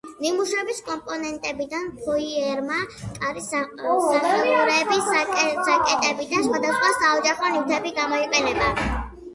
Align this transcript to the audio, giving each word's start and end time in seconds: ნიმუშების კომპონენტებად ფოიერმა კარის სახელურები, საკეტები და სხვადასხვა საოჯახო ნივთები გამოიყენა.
ნიმუშების 0.25 0.77
კომპონენტებად 0.85 1.75
ფოიერმა 2.05 2.79
კარის 3.19 3.51
სახელურები, 3.53 4.99
საკეტები 5.11 6.27
და 6.35 6.43
სხვადასხვა 6.51 6.91
საოჯახო 7.05 7.55
ნივთები 7.57 7.97
გამოიყენა. 8.03 8.75